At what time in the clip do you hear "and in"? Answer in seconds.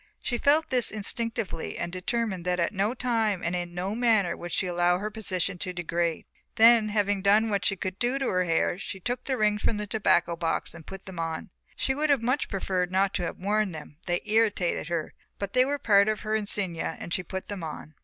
3.43-3.75